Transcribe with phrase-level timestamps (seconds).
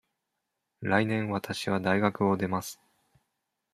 [0.81, 2.81] 来年わたしは大学を出ます。